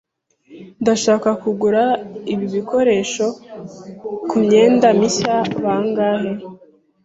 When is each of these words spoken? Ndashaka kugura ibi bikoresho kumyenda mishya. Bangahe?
Ndashaka 0.81 1.29
kugura 1.41 1.83
ibi 2.33 2.45
bikoresho 2.55 3.25
kumyenda 4.29 4.87
mishya. 4.99 5.35
Bangahe? 5.63 6.31